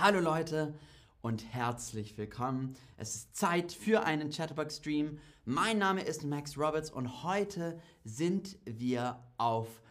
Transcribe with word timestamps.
Hallo 0.00 0.20
Leute 0.20 0.78
und 1.22 1.52
herzlich 1.52 2.16
willkommen. 2.16 2.76
Es 2.98 3.16
ist 3.16 3.36
Zeit 3.36 3.72
für 3.72 4.04
einen 4.04 4.30
Chatterbox-Stream. 4.30 5.18
Mein 5.44 5.78
Name 5.78 6.02
ist 6.02 6.22
Max 6.22 6.56
Roberts 6.56 6.92
und 6.92 7.24
heute 7.24 7.80
sind 8.04 8.56
wir 8.64 9.18
auf 9.38 9.82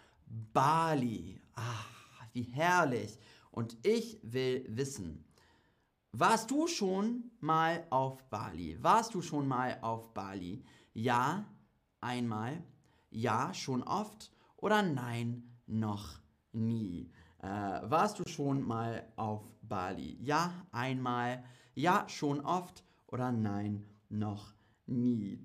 Bali. 0.53 1.41
Ah, 1.55 1.83
wie 2.31 2.43
herrlich. 2.43 3.19
Und 3.51 3.75
ich 3.85 4.17
will 4.23 4.65
wissen, 4.69 5.25
warst 6.13 6.51
du 6.51 6.67
schon 6.67 7.29
mal 7.41 7.85
auf 7.89 8.23
Bali? 8.29 8.81
Warst 8.81 9.13
du 9.13 9.21
schon 9.21 9.45
mal 9.45 9.77
auf 9.81 10.13
Bali? 10.13 10.63
Ja, 10.93 11.43
einmal. 11.99 12.63
Ja, 13.09 13.53
schon 13.53 13.83
oft. 13.83 14.31
Oder 14.55 14.83
nein, 14.83 15.43
noch 15.65 16.21
nie. 16.53 17.11
Äh, 17.39 17.47
warst 17.47 18.19
du 18.19 18.23
schon 18.27 18.65
mal 18.65 19.05
auf 19.15 19.41
Bali? 19.43 19.56
Ja, 20.21 20.53
einmal. 20.71 21.43
Ja, 21.75 22.07
schon 22.07 22.41
oft. 22.41 22.83
Oder 23.07 23.31
nein, 23.31 23.85
noch 24.09 24.53
nie. 24.85 25.39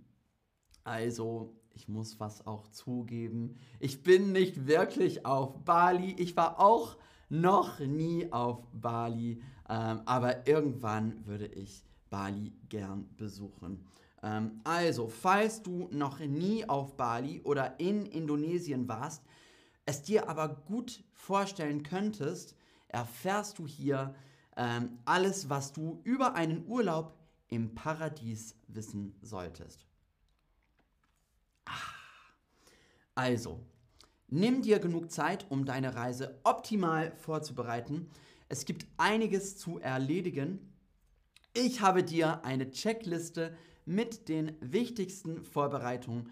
Also, 0.85 1.57
ich 1.75 1.89
muss 1.89 2.21
was 2.21 2.47
auch 2.47 2.69
zugeben. 2.69 3.57
Ich 3.81 4.03
bin 4.03 4.33
nicht 4.33 4.67
wirklich 4.67 5.25
auf 5.25 5.65
Bali. 5.65 6.15
Ich 6.19 6.37
war 6.37 6.61
auch 6.61 6.97
noch 7.29 7.81
nie 7.81 8.31
auf 8.33 8.67
Bali. 8.73 9.43
Ähm, 9.69 10.03
aber 10.05 10.47
irgendwann 10.47 11.27
würde 11.27 11.47
ich 11.47 11.85
Bali 12.11 12.53
gern 12.69 13.09
besuchen. 13.17 13.87
Ähm, 14.23 14.61
also, 14.65 15.09
falls 15.09 15.63
du 15.63 15.89
noch 15.91 16.21
nie 16.21 16.69
auf 16.69 16.97
Bali 16.97 17.41
oder 17.43 17.81
in 17.81 18.07
Indonesien 18.07 18.87
warst, 18.89 19.25
es 19.87 20.03
dir 20.03 20.29
aber 20.29 20.49
gut 20.49 21.03
vorstellen 21.13 21.83
könntest, 21.83 22.57
erfährst 22.93 23.59
du 23.59 23.67
hier 23.67 24.15
ähm, 24.57 24.99
alles, 25.05 25.49
was 25.49 25.73
du 25.73 26.01
über 26.05 26.35
einen 26.35 26.67
Urlaub 26.67 27.19
im 27.49 27.75
Paradies 27.75 28.55
wissen 28.69 29.15
solltest. 29.23 29.85
Ah. 31.65 31.73
Also, 33.15 33.61
nimm 34.29 34.63
dir 34.63 34.79
genug 34.79 35.11
Zeit, 35.11 35.47
um 35.51 35.65
deine 35.65 35.95
Reise 35.95 36.39
optimal 36.45 37.15
vorzubereiten. 37.17 38.11
Es 38.49 38.65
gibt 38.65 38.87
einiges 38.97 39.57
zu 39.57 39.79
erledigen. 39.79 40.75
Ich 41.55 41.81
habe 41.81 42.03
dir 42.03 42.45
eine 42.45 42.71
Checkliste 42.71 43.57
mit 43.85 44.29
den 44.29 44.57
wichtigsten 44.61 45.45
Vorbereitungen, 45.45 46.31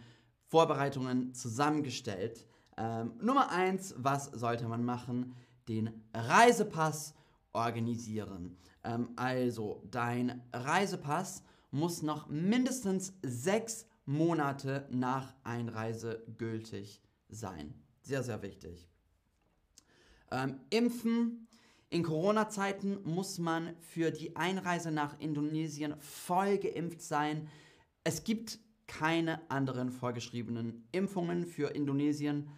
Vorbereitungen 0.49 1.35
zusammengestellt. 1.35 2.47
Ähm, 2.77 3.13
Nummer 3.21 3.51
eins, 3.51 3.95
was 3.99 4.27
sollte 4.27 4.67
man 4.69 4.85
machen? 4.85 5.35
Den 5.71 6.03
Reisepass 6.13 7.15
organisieren. 7.53 8.57
Ähm, 8.83 9.11
also, 9.15 9.85
dein 9.89 10.43
Reisepass 10.53 11.45
muss 11.71 12.03
noch 12.03 12.29
mindestens 12.29 13.13
sechs 13.23 13.87
Monate 14.05 14.89
nach 14.91 15.33
Einreise 15.45 16.25
gültig 16.39 17.01
sein. 17.29 17.73
Sehr, 18.03 18.25
sehr 18.25 18.43
wichtig. 18.43 18.89
Ähm, 20.33 20.59
impfen. 20.71 21.47
In 21.89 22.03
Corona-Zeiten 22.03 22.99
muss 23.05 23.39
man 23.39 23.77
für 23.79 24.11
die 24.11 24.35
Einreise 24.35 24.91
nach 24.91 25.21
Indonesien 25.21 25.95
voll 26.01 26.59
geimpft 26.59 27.01
sein. 27.01 27.49
Es 28.03 28.25
gibt 28.25 28.59
keine 28.89 29.49
anderen 29.53 29.93
vorgeschriebenen 29.93 30.89
Impfungen 30.91 31.47
für 31.47 31.69
Indonesien 31.69 32.49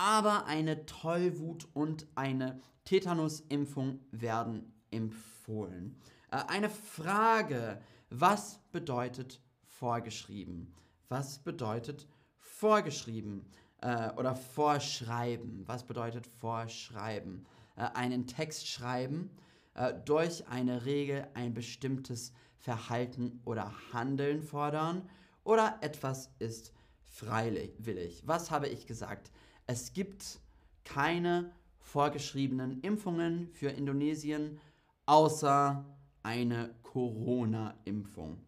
aber 0.00 0.46
eine 0.46 0.86
Tollwut- 0.86 1.68
und 1.74 2.06
eine 2.14 2.58
Tetanusimpfung 2.86 4.00
werden 4.12 4.72
empfohlen. 4.90 6.00
Äh, 6.30 6.38
eine 6.48 6.70
Frage, 6.70 7.82
was 8.08 8.60
bedeutet 8.72 9.42
vorgeschrieben? 9.62 10.74
Was 11.10 11.40
bedeutet 11.40 12.08
vorgeschrieben 12.38 13.44
äh, 13.82 14.10
oder 14.12 14.34
vorschreiben? 14.34 15.64
Was 15.66 15.84
bedeutet 15.84 16.26
vorschreiben? 16.26 17.44
Äh, 17.76 17.82
einen 17.92 18.26
Text 18.26 18.68
schreiben, 18.68 19.30
äh, 19.74 19.92
durch 20.06 20.48
eine 20.48 20.86
Regel 20.86 21.28
ein 21.34 21.52
bestimmtes 21.52 22.32
Verhalten 22.56 23.42
oder 23.44 23.74
Handeln 23.92 24.42
fordern 24.42 25.10
oder 25.44 25.76
etwas 25.82 26.30
ist 26.38 26.72
freiwillig. 27.02 28.22
Was 28.26 28.50
habe 28.50 28.68
ich 28.68 28.86
gesagt? 28.86 29.30
Es 29.72 29.92
gibt 29.92 30.40
keine 30.82 31.52
vorgeschriebenen 31.78 32.80
Impfungen 32.80 33.52
für 33.52 33.68
Indonesien, 33.68 34.58
außer 35.06 35.84
eine 36.24 36.74
Corona-Impfung. 36.82 38.38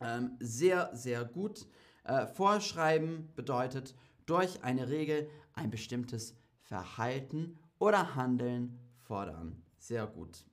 Ähm, 0.00 0.32
sehr, 0.40 0.90
sehr 0.92 1.24
gut. 1.24 1.68
Äh, 2.02 2.26
Vorschreiben 2.26 3.28
bedeutet 3.36 3.94
durch 4.26 4.64
eine 4.64 4.88
Regel 4.88 5.30
ein 5.52 5.70
bestimmtes 5.70 6.34
Verhalten 6.62 7.56
oder 7.78 8.16
Handeln 8.16 8.80
fordern. 9.04 9.62
Sehr 9.78 10.08
gut. 10.08 10.44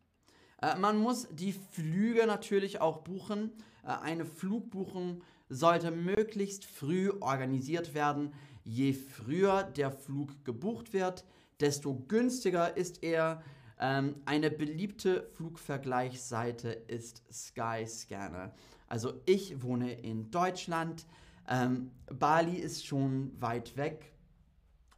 Äh, 0.61 0.77
man 0.77 0.97
muss 0.99 1.27
die 1.31 1.53
Flüge 1.53 2.27
natürlich 2.27 2.81
auch 2.81 2.99
buchen. 2.99 3.51
Äh, 3.83 3.87
eine 3.87 4.25
Flugbuchung 4.25 5.23
sollte 5.49 5.89
möglichst 5.89 6.65
früh 6.65 7.09
organisiert 7.19 7.95
werden, 7.95 8.31
Je 8.63 8.93
früher 8.93 9.63
der 9.63 9.91
Flug 9.91 10.45
gebucht 10.45 10.93
wird, 10.93 11.25
desto 11.59 11.95
günstiger 11.95 12.77
ist 12.77 13.03
er. 13.03 13.43
Ähm, 13.79 14.21
eine 14.25 14.51
beliebte 14.51 15.27
Flugvergleichsseite 15.33 16.69
ist 16.69 17.23
Skyscanner. 17.31 18.53
Also 18.87 19.21
ich 19.25 19.63
wohne 19.63 19.93
in 19.93 20.29
Deutschland. 20.31 21.07
Ähm, 21.47 21.91
Bali 22.07 22.57
ist 22.57 22.85
schon 22.85 23.31
weit 23.41 23.77
weg 23.77 24.13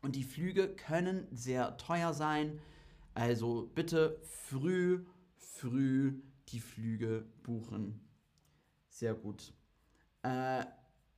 und 0.01 0.15
die 0.15 0.23
Flüge 0.23 0.67
können 0.67 1.27
sehr 1.31 1.77
teuer 1.77 2.13
sein. 2.13 2.59
Also 3.13 3.71
bitte 3.73 4.19
früh, 4.23 5.05
früh 5.37 6.21
die 6.49 6.59
Flüge 6.59 7.25
buchen. 7.43 8.01
Sehr 8.89 9.13
gut. 9.13 9.53
Äh, 10.23 10.65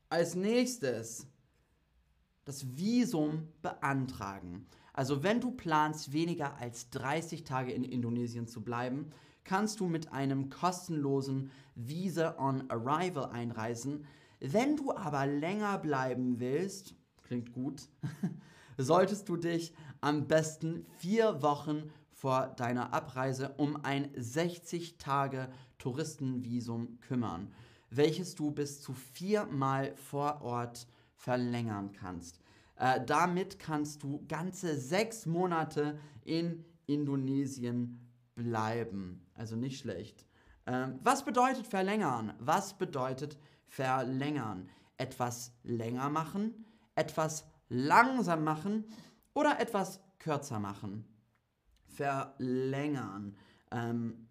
als 0.10 0.36
nächstes 0.36 1.28
das 2.46 2.78
Visum 2.78 3.48
beantragen. 3.62 4.66
Also 4.94 5.24
wenn 5.24 5.42
du 5.42 5.52
planst, 5.52 6.14
weniger 6.14 6.58
als 6.58 6.90
30 6.92 7.44
Tage 7.44 7.72
in 7.72 7.84
Indonesien 7.84 8.48
zu 8.48 8.64
bleiben, 8.64 9.10
kannst 9.44 9.80
du 9.80 9.88
mit 9.88 10.14
einem 10.14 10.50
kostenlosen 10.50 11.52
Visa 11.76 12.36
on 12.40 12.70
Arrival 12.70 13.26
einreisen. 13.32 14.06
Wenn 14.40 14.78
du 14.78 14.96
aber 14.96 15.26
länger 15.26 15.78
bleiben 15.80 16.40
willst, 16.40 16.96
klingt 17.24 17.52
gut, 17.52 17.90
solltest 18.78 19.28
du 19.28 19.38
dich 19.38 19.74
am 20.02 20.28
besten 20.28 20.86
vier 20.98 21.42
Wochen 21.42 21.92
vor 22.12 22.48
deiner 22.56 22.94
Abreise 22.94 23.54
um 23.58 23.84
ein 23.84 24.10
60 24.16 24.98
Tage 24.98 25.50
Touristenvisum 25.78 27.00
kümmern, 27.02 27.54
welches 27.90 28.36
du 28.36 28.52
bis 28.52 28.82
zu 28.82 28.94
viermal 28.94 29.96
vor 29.96 30.42
Ort 30.42 30.88
verlängern 31.16 31.92
kannst. 31.92 32.40
Äh, 32.76 33.04
damit 33.06 33.60
kannst 33.60 34.04
du 34.04 34.26
ganze 34.28 34.78
sechs 34.78 35.26
Monate 35.26 35.98
in 36.24 36.66
Indonesien 36.86 38.12
bleiben. 38.36 39.26
Also 39.34 39.56
nicht 39.56 39.80
schlecht. 39.80 40.26
Ähm, 40.66 41.00
was 41.04 41.24
bedeutet 41.24 41.68
verlängern? 41.68 42.34
Was 42.40 42.78
bedeutet 42.78 43.38
verlängern? 43.68 44.70
Etwas 44.98 45.54
länger 45.64 46.10
machen, 46.10 46.66
etwas 46.96 47.46
langsam 47.70 48.44
machen 48.44 48.86
oder 49.34 49.60
etwas 49.60 50.02
kürzer 50.20 50.60
machen? 50.60 51.06
Verlängern. 51.84 53.38
Ähm, 53.72 54.28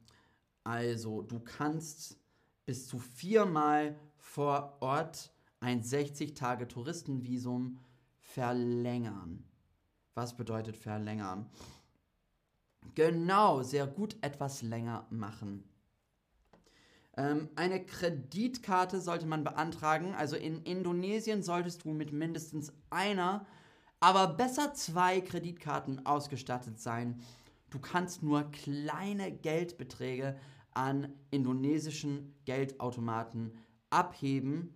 also 0.65 1.23
du 1.23 1.41
kannst 1.41 2.19
bis 2.65 2.89
zu 2.89 2.99
viermal 2.99 3.99
vor 4.17 4.79
Ort 4.81 5.34
ein 5.65 5.83
60-Tage-Touristenvisum 5.83 7.79
verlängern. 8.21 9.43
Was 10.13 10.37
bedeutet 10.37 10.77
verlängern? 10.77 11.47
Genau, 12.95 13.63
sehr 13.63 13.87
gut 13.87 14.19
etwas 14.21 14.61
länger 14.61 15.07
machen. 15.09 15.65
Ähm, 17.17 17.49
eine 17.57 17.83
Kreditkarte 17.83 19.01
sollte 19.01 19.25
man 19.25 19.43
beantragen. 19.43 20.15
Also 20.15 20.37
in 20.37 20.63
Indonesien 20.65 21.43
solltest 21.43 21.85
du 21.85 21.93
mit 21.93 22.13
mindestens 22.13 22.71
einer, 22.91 23.47
aber 24.01 24.27
besser 24.35 24.75
zwei 24.75 25.23
Kreditkarten 25.23 26.05
ausgestattet 26.05 26.79
sein. 26.79 27.23
Du 27.71 27.79
kannst 27.79 28.23
nur 28.23 28.51
kleine 28.51 29.33
Geldbeträge 29.33 30.37
an 30.73 31.15
indonesischen 31.31 32.35
Geldautomaten 32.45 33.57
abheben 33.89 34.75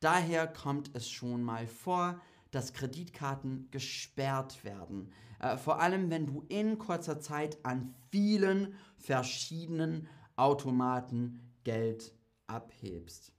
Daher 0.00 0.46
kommt 0.46 0.90
es 0.94 1.10
schon 1.10 1.42
mal 1.42 1.66
vor, 1.66 2.20
dass 2.50 2.72
Kreditkarten 2.72 3.70
gesperrt 3.70 4.64
werden. 4.64 5.12
Äh, 5.38 5.56
vor 5.56 5.80
allem, 5.80 6.10
wenn 6.10 6.26
du 6.26 6.44
in 6.48 6.78
kurzer 6.78 7.20
Zeit 7.20 7.58
an 7.64 7.94
vielen 8.10 8.74
verschiedenen 8.96 10.08
Automaten 10.36 11.40
Geld 11.64 12.14
abhebst. 12.46 13.32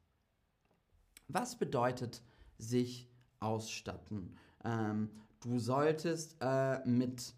Was 1.27 1.57
bedeutet 1.57 2.21
sich 2.57 3.09
ausstatten? 3.39 4.37
Ähm, 4.63 5.09
du 5.41 5.59
solltest 5.59 6.37
äh, 6.41 6.85
mit 6.85 7.33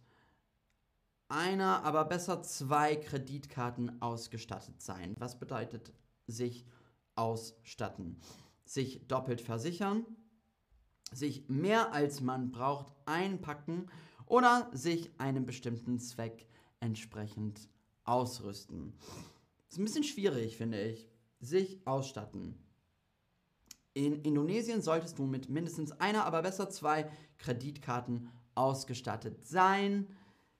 einer, 1.30 1.84
aber 1.84 2.06
besser 2.06 2.44
zwei 2.44 2.96
Kreditkarten 2.96 4.02
ausgestattet 4.02 4.81
sein. 4.81 5.16
Was 5.18 5.40
bedeutet 5.40 5.94
sich 6.28 6.66
ausstatten? 7.16 8.20
Sich 8.65 9.07
doppelt 9.07 9.42
versichern, 9.42 10.06
sich 11.12 11.48
mehr 11.50 11.94
als 11.94 12.21
man 12.21 12.51
braucht 12.51 12.94
einpacken 13.06 13.88
oder 14.25 14.69
sich 14.74 15.12
einem 15.19 15.45
bestimmten 15.45 16.00
Zweck 16.00 16.48
entsprechend 16.80 17.69
ausrüsten. 18.04 18.94
Ist 19.69 19.77
ein 19.77 19.86
bisschen 19.86 20.04
schwierig, 20.04 20.57
finde 20.57 20.81
ich. 20.81 21.07
Sich 21.39 21.86
ausstatten. 21.86 22.57
In 23.94 24.21
Indonesien 24.24 24.81
solltest 24.81 25.19
du 25.19 25.25
mit 25.25 25.50
mindestens 25.50 25.92
einer, 25.92 26.25
aber 26.25 26.42
besser 26.42 26.69
zwei 26.69 27.12
Kreditkarten 27.38 28.30
ausgestattet 28.56 29.45
sein. 29.45 30.07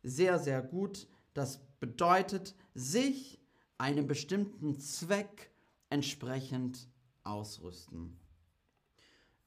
Sehr, 0.04 0.38
sehr 0.38 0.62
gut. 0.62 1.08
Das 1.34 1.60
bedeutet, 1.80 2.56
sich 2.76 3.40
einem 3.78 4.08
bestimmten 4.08 4.80
Zweck 4.80 5.52
entsprechend 5.90 6.88
ausrüsten. 7.24 8.20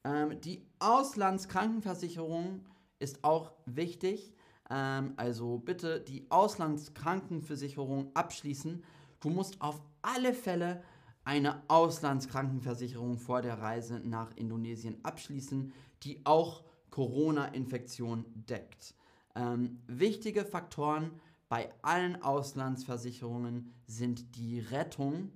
Ähm, 0.03 0.39
die 0.41 0.65
Auslandskrankenversicherung 0.79 2.65
ist 2.99 3.23
auch 3.23 3.51
wichtig. 3.65 4.33
Ähm, 4.69 5.13
also 5.17 5.59
bitte 5.59 5.99
die 6.01 6.29
Auslandskrankenversicherung 6.29 8.11
abschließen. 8.15 8.83
Du 9.19 9.29
musst 9.29 9.61
auf 9.61 9.81
alle 10.01 10.33
Fälle 10.33 10.83
eine 11.23 11.61
Auslandskrankenversicherung 11.67 13.17
vor 13.17 13.41
der 13.41 13.59
Reise 13.59 13.99
nach 13.99 14.31
Indonesien 14.35 15.03
abschließen, 15.03 15.73
die 16.03 16.25
auch 16.25 16.63
Corona-Infektion 16.89 18.25
deckt. 18.33 18.95
Ähm, 19.35 19.81
wichtige 19.87 20.45
Faktoren 20.45 21.11
bei 21.49 21.69
allen 21.81 22.21
Auslandsversicherungen 22.21 23.73
sind 23.85 24.35
die 24.35 24.59
Rettung 24.59 25.31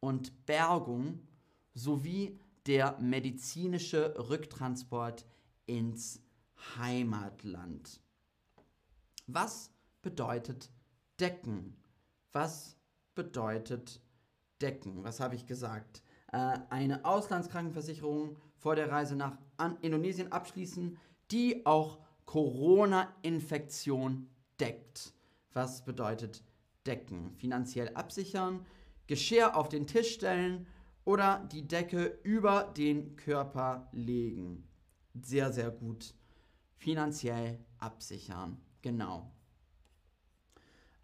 und 0.00 0.46
Bergung 0.46 1.20
sowie 1.78 2.38
der 2.66 2.98
medizinische 3.00 4.14
Rücktransport 4.28 5.24
ins 5.66 6.22
Heimatland. 6.76 8.00
Was 9.26 9.72
bedeutet 10.02 10.70
decken? 11.20 11.76
Was 12.32 12.76
bedeutet 13.14 14.00
decken? 14.60 15.04
Was 15.04 15.20
habe 15.20 15.34
ich 15.34 15.46
gesagt? 15.46 16.02
Äh, 16.32 16.58
eine 16.68 17.04
Auslandskrankenversicherung 17.04 18.36
vor 18.56 18.74
der 18.74 18.90
Reise 18.90 19.16
nach 19.16 19.38
Indonesien 19.80 20.32
abschließen, 20.32 20.98
die 21.30 21.64
auch 21.64 22.00
Corona-Infektion 22.24 24.28
deckt. 24.60 25.14
Was 25.52 25.84
bedeutet 25.84 26.42
decken? 26.86 27.34
Finanziell 27.36 27.94
absichern, 27.94 28.66
Geschirr 29.06 29.56
auf 29.56 29.68
den 29.68 29.86
Tisch 29.86 30.14
stellen 30.14 30.66
oder 31.04 31.46
die 31.50 31.66
Decke 31.66 32.18
über 32.22 32.72
den 32.76 33.16
Körper 33.16 33.88
legen. 33.92 34.68
Sehr, 35.22 35.52
sehr 35.52 35.70
gut. 35.70 36.14
Finanziell 36.76 37.58
absichern. 37.78 38.60
Genau. 38.82 39.32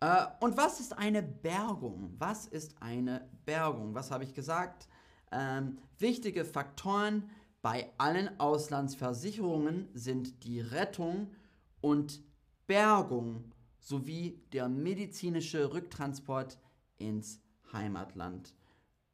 Äh, 0.01 0.27
und 0.41 0.57
was 0.57 0.81
ist 0.81 0.97
eine 0.97 1.23
Bergung? 1.23 2.15
Was 2.19 2.47
ist 2.47 2.81
eine 2.81 3.29
Bergung? 3.45 3.95
Was 3.95 4.11
habe 4.11 4.25
ich 4.25 4.35
gesagt? 4.35 4.89
Ähm, 5.33 5.79
wichtige 5.99 6.45
Faktoren 6.45 7.31
bei 7.63 7.91
allen 7.97 8.39
Auslandsversicherungen 8.39 9.89
sind 9.95 10.45
die 10.45 10.61
Rettung 10.61 11.33
und 11.81 12.23
Bergung 12.67 13.53
sowie 13.81 14.43
der 14.53 14.69
medizinische 14.69 15.73
Rücktransport 15.73 16.59
ins 16.99 17.41
Heimatland. 17.73 18.55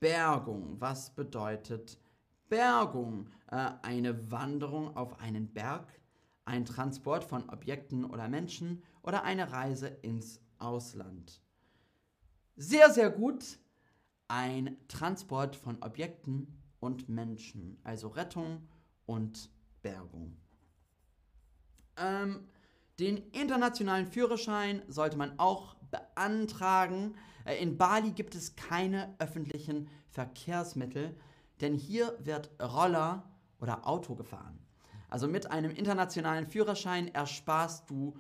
Bergung, 0.01 0.81
was 0.81 1.15
bedeutet 1.15 1.99
Bergung? 2.49 3.29
Äh, 3.51 3.71
eine 3.83 4.31
Wanderung 4.31 4.97
auf 4.97 5.21
einen 5.21 5.53
Berg, 5.53 5.87
ein 6.47 6.65
Transport 6.65 7.23
von 7.23 7.49
Objekten 7.51 8.05
oder 8.05 8.29
Menschen 8.29 8.83
oder 9.03 9.23
eine 9.23 9.53
Reise 9.53 9.89
ins 9.89 10.41
Ausland. 10.59 11.43
Sehr, 12.57 12.91
sehr 12.91 13.11
gut. 13.11 13.59
Ein 14.29 14.77
Transport 14.89 15.55
von 15.55 15.83
Objekten 15.83 16.61
und 16.79 17.09
Menschen, 17.09 17.79
also 17.85 18.09
Rettung 18.09 18.69
und 19.07 19.51
Bergung. 19.83 20.37
Ähm, 21.97 22.49
den 22.99 23.17
internationalen 23.33 24.07
Führerschein 24.07 24.83
sollte 24.89 25.17
man 25.17 25.39
auch 25.39 25.77
beantragen. 25.91 27.15
Äh, 27.45 27.63
in 27.63 27.77
Bali 27.77 28.13
gibt 28.13 28.35
es 28.35 28.57
keine 28.57 29.15
öffentlichen 29.19 29.89
Verkehrsmittel, 30.09 31.17
denn 31.61 31.75
hier 31.75 32.17
wird 32.21 32.51
Roller 32.61 33.25
oder 33.61 33.87
Auto 33.87 34.15
gefahren. 34.15 34.59
Also 35.09 35.27
mit 35.27 35.51
einem 35.51 35.73
internationalen 35.73 36.47
Führerschein 36.47 37.09
ersparst 37.15 37.91
du 37.91 38.17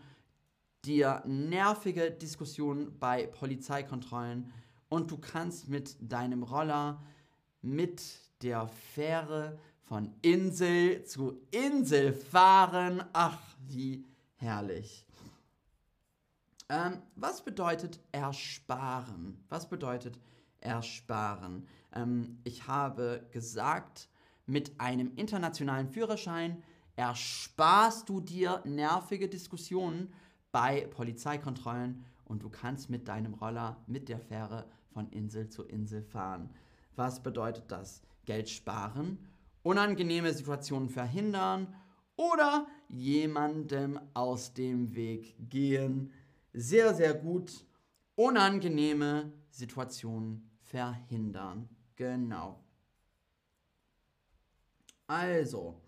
dir 0.85 1.23
nervige 1.27 2.11
Diskussionen 2.11 2.99
bei 2.99 3.27
Polizeikontrollen 3.27 4.53
und 4.89 5.11
du 5.11 5.19
kannst 5.19 5.69
mit 5.69 5.97
deinem 6.01 6.43
Roller 6.43 7.03
mit 7.63 8.03
der 8.43 8.67
Fähre 8.67 9.59
von 9.83 10.13
Insel 10.23 11.05
zu 11.05 11.41
Insel 11.51 12.13
fahren. 12.13 13.05
Ach, 13.13 13.39
wie 13.69 14.05
herrlich. 14.37 15.07
Ähm, 16.71 17.03
was 17.17 17.45
bedeutet 17.45 17.99
ersparen? 18.13 19.45
Was 19.49 19.69
bedeutet 19.69 20.21
ersparen? 20.61 21.67
Ähm, 21.93 22.39
ich 22.45 22.69
habe 22.69 23.27
gesagt, 23.33 24.09
mit 24.47 24.81
einem 24.81 25.13
internationalen 25.17 25.89
Führerschein 25.89 26.63
ersparst 26.95 28.09
du 28.09 28.21
dir 28.21 28.63
nervige 28.65 29.29
Diskussionen 29.29 30.13
bei 30.53 30.87
Polizeikontrollen 30.87 32.05
und 32.25 32.45
du 32.45 32.49
kannst 32.49 32.89
mit 32.89 33.09
deinem 33.09 33.35
Roller 33.35 33.83
mit 33.89 34.09
der 34.09 34.21
Fähre 34.21 34.65
von 34.93 35.09
Insel 35.09 35.49
zu 35.49 35.65
Insel 35.65 36.03
fahren. 36.03 36.51
Was 36.95 37.21
bedeutet 37.21 37.65
das? 37.69 38.01
Geld 38.27 38.49
sparen, 38.49 39.19
unangenehme 39.65 40.33
Situationen 40.33 40.89
verhindern 40.89 41.75
oder 42.15 42.69
jemandem 42.89 43.99
aus 44.15 44.55
dem 44.55 44.95
Weg 44.95 45.35
gehen. 45.49 46.13
Sehr, 46.53 46.95
sehr 46.95 47.15
gut. 47.15 47.65
Unangenehme 48.17 49.33
Situationen 49.51 50.51
verhindern. 50.63 51.69
Genau. 51.97 52.63
Also, 55.07 55.81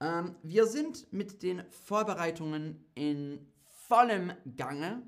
ähm, 0.00 0.36
wir 0.42 0.66
sind 0.66 1.12
mit 1.12 1.42
den 1.42 1.62
Vorbereitungen 1.70 2.84
in 2.94 3.46
vollem 3.88 4.32
Gange. 4.56 5.02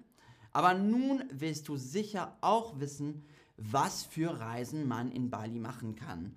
Aber 0.53 0.75
nun 0.75 1.25
willst 1.31 1.69
du 1.69 1.77
sicher 1.77 2.37
auch 2.41 2.81
wissen, 2.81 3.25
was 3.57 4.03
für 4.05 4.41
Reisen 4.41 4.89
man 4.89 5.13
in 5.13 5.31
Bali 5.31 5.61
machen 5.61 5.95
kann. 5.95 6.35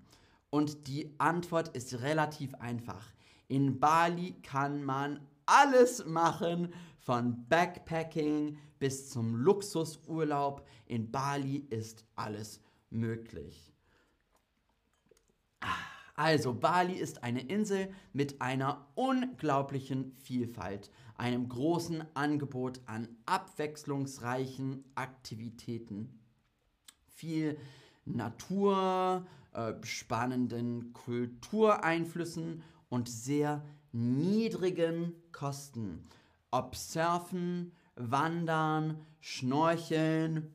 Und 0.50 0.88
die 0.88 1.16
Antwort 1.18 1.76
ist 1.76 2.02
relativ 2.02 2.54
einfach. 2.56 3.12
In 3.48 3.80
Bali 3.80 4.36
kann 4.44 4.84
man 4.84 5.20
alles 5.46 6.06
machen, 6.06 6.74
von 7.04 7.46
Backpacking 7.50 8.58
bis 8.80 9.10
zum 9.10 9.36
Luxusurlaub. 9.36 10.66
In 10.86 11.12
Bali 11.12 11.66
ist 11.70 12.06
alles 12.16 12.62
möglich. 12.90 13.74
Also, 16.16 16.54
Bali 16.54 16.94
ist 16.94 17.24
eine 17.24 17.42
Insel 17.42 17.92
mit 18.14 18.40
einer 18.42 18.88
unglaublichen 18.96 20.14
Vielfalt, 20.14 20.92
einem 21.18 21.50
großen 21.50 22.04
Angebot 22.14 22.82
an 22.86 23.08
abwechslungsreichen 23.26 24.84
Aktivitäten, 24.96 26.20
viel 27.08 27.58
Natur, 28.06 29.26
äh, 29.54 29.74
spannenden 29.84 30.94
Kultureinflüssen 30.94 32.64
und 32.90 33.10
sehr 33.10 33.66
niedrigen 33.92 35.14
Kosten. 35.32 36.08
Ob 36.54 36.76
Surfen, 36.76 37.72
Wandern, 37.96 39.04
Schnorcheln, 39.22 40.54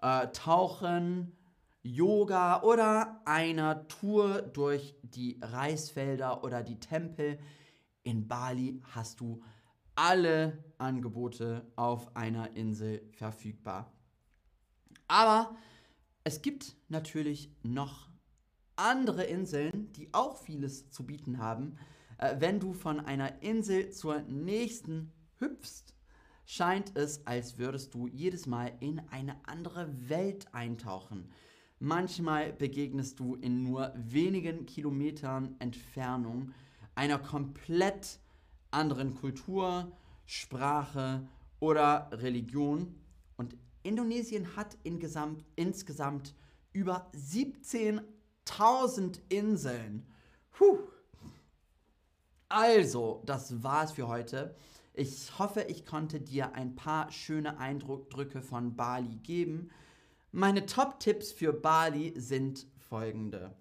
äh, 0.00 0.28
Tauchen, 0.28 1.36
Yoga 1.82 2.62
oder 2.62 3.20
einer 3.24 3.88
Tour 3.88 4.40
durch 4.40 4.94
die 5.02 5.40
Reisfelder 5.42 6.44
oder 6.44 6.62
die 6.62 6.78
Tempel. 6.78 7.40
In 8.04 8.28
Bali 8.28 8.80
hast 8.94 9.18
du 9.18 9.42
alle 9.96 10.62
Angebote 10.78 11.66
auf 11.74 12.14
einer 12.14 12.54
Insel 12.54 13.02
verfügbar. 13.10 13.92
Aber 15.08 15.56
es 16.22 16.40
gibt 16.40 16.76
natürlich 16.88 17.52
noch 17.64 18.08
andere 18.76 19.24
Inseln, 19.24 19.92
die 19.94 20.14
auch 20.14 20.36
vieles 20.36 20.88
zu 20.92 21.04
bieten 21.04 21.38
haben. 21.38 21.76
Äh, 22.18 22.36
wenn 22.38 22.60
du 22.60 22.74
von 22.74 23.00
einer 23.00 23.42
Insel 23.42 23.90
zur 23.90 24.20
nächsten 24.22 25.12
hüpfst, 25.38 25.94
scheint 26.44 26.96
es, 26.96 27.26
als 27.26 27.58
würdest 27.58 27.92
du 27.94 28.06
jedes 28.08 28.46
Mal 28.46 28.72
in 28.80 29.00
eine 29.10 29.36
andere 29.46 29.88
Welt 30.08 30.52
eintauchen. 30.52 31.30
Manchmal 31.78 32.52
begegnest 32.52 33.20
du 33.20 33.36
in 33.36 33.62
nur 33.62 33.92
wenigen 33.96 34.66
Kilometern 34.66 35.54
Entfernung 35.60 36.52
einer 36.94 37.20
komplett 37.20 38.18
anderen 38.72 39.14
Kultur, 39.14 39.92
Sprache 40.26 41.28
oder 41.60 42.10
Religion. 42.12 42.96
Und 43.36 43.56
Indonesien 43.84 44.56
hat 44.56 44.76
Gesamt, 44.82 45.44
insgesamt 45.54 46.34
über 46.72 47.08
17.000 47.14 49.20
Inseln. 49.28 50.04
Puh. 50.50 50.78
Also, 52.48 53.22
das 53.26 53.62
war's 53.62 53.92
für 53.92 54.08
heute. 54.08 54.54
Ich 54.94 55.38
hoffe, 55.38 55.62
ich 55.62 55.84
konnte 55.84 56.20
dir 56.20 56.54
ein 56.54 56.74
paar 56.74 57.12
schöne 57.12 57.58
Eindrücke 57.58 58.40
von 58.40 58.74
Bali 58.74 59.16
geben. 59.16 59.70
Meine 60.32 60.64
Top-Tipps 60.64 61.30
für 61.30 61.52
Bali 61.52 62.14
sind 62.16 62.66
folgende. 62.78 63.54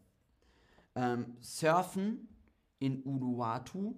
Ähm, 0.96 1.36
surfen 1.42 2.30
in 2.80 3.04
Uluwatu, 3.04 3.96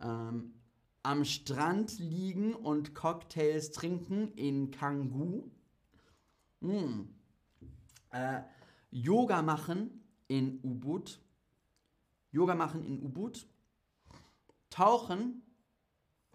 ähm, 0.00 0.54
am 1.02 1.24
Strand 1.24 1.98
liegen 1.98 2.54
und 2.54 2.94
Cocktails 2.94 3.70
trinken 3.70 4.32
in 4.32 4.70
Kangu, 4.70 5.50
mm. 6.60 7.02
äh, 8.10 8.40
Yoga 8.90 9.42
machen 9.42 10.02
in 10.26 10.58
Ubud, 10.62 11.20
Yoga 12.32 12.54
machen 12.54 12.82
in 12.82 13.02
Ubud, 13.02 13.46
tauchen 14.74 15.40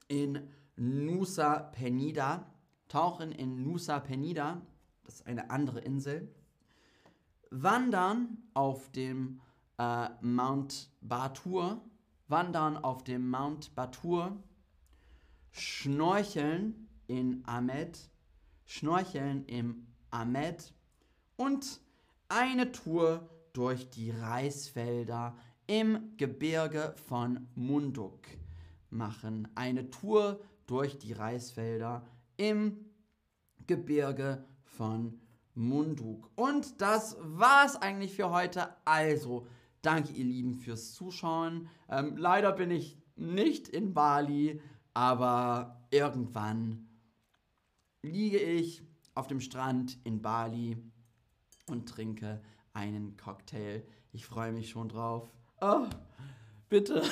in 0.08 0.50
Nusa 0.78 1.60
Penida, 1.60 2.50
tauchen 2.88 3.34
in 3.34 3.64
Nusa 3.64 4.00
Penida, 4.00 4.62
das 5.04 5.16
ist 5.16 5.28
eine 5.28 5.50
andere 5.50 5.82
Insel, 5.82 6.34
wandern 7.52 8.38
auf 8.54 8.90
dem 8.94 9.42
äh, 9.78 10.08
Mount 10.22 10.90
Batur, 11.02 11.82
wandern 12.30 12.78
auf 12.78 13.04
dem 13.04 13.30
Mount 13.30 13.76
Batur, 13.76 14.42
schnorcheln 15.52 16.88
in 17.08 17.44
Ahmed, 17.46 18.10
schnorcheln 18.66 19.44
im 19.48 19.86
Ahmed 20.12 20.74
und 21.36 21.82
eine 22.30 22.72
Tour 22.72 23.30
durch 23.52 23.90
die 23.90 24.12
Reisfelder 24.12 25.36
im 25.70 26.18
Gebirge 26.18 26.96
von 27.06 27.48
Munduk 27.54 28.22
machen. 28.90 29.48
Eine 29.54 29.92
Tour 29.92 30.42
durch 30.66 30.98
die 30.98 31.14
Reisfelder 31.14 32.08
im 32.38 32.86
Gebirge 33.68 34.44
von 34.64 35.22
Munduk. 35.54 36.32
Und 36.36 36.82
das 36.82 37.18
war's 37.20 37.76
eigentlich 37.76 38.16
für 38.16 38.32
heute. 38.32 38.76
Also, 38.84 39.46
danke 39.84 40.12
ihr 40.14 40.26
Lieben 40.26 40.56
fürs 40.56 40.94
Zuschauen. 40.94 41.70
Ähm, 41.88 42.18
leider 42.18 42.52
bin 42.52 42.72
ich 42.72 42.98
nicht 43.16 43.68
in 43.68 43.94
Bali, 43.94 44.60
aber 44.96 45.86
irgendwann 45.92 46.88
liege 48.02 48.40
ich 48.40 48.82
auf 49.14 49.28
dem 49.28 49.40
Strand 49.40 50.00
in 50.04 50.24
Bali 50.24 50.78
und 51.68 51.88
trinke 51.88 52.42
einen 52.74 53.18
Cocktail. 53.18 53.84
Ich 54.12 54.26
freue 54.26 54.52
mich 54.52 54.72
schon 54.72 54.90
drauf. 54.90 55.32
Oh, 55.62 55.88
bitte. 56.70 57.04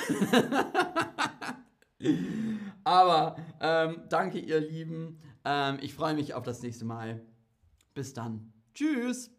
Aber 2.84 3.36
ähm, 3.60 4.02
danke, 4.08 4.38
ihr 4.38 4.60
Lieben. 4.60 5.18
Ähm, 5.44 5.78
ich 5.82 5.94
freue 5.94 6.14
mich 6.14 6.34
auf 6.34 6.44
das 6.44 6.62
nächste 6.62 6.84
Mal. 6.84 7.20
Bis 7.94 8.14
dann. 8.14 8.52
Tschüss. 8.74 9.37